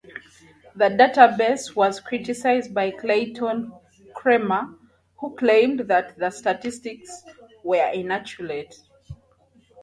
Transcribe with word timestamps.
The 0.75 0.85
database 0.85 1.75
was 1.75 1.99
criticized 1.99 2.73
by 2.73 2.89
Clayton 2.89 3.71
Cramer, 4.15 4.75
who 5.19 5.35
claimed 5.35 5.81
that 5.81 6.17
the 6.17 6.31
statistics 6.31 7.21
were 7.63 7.85
inaccurate. 7.89 8.73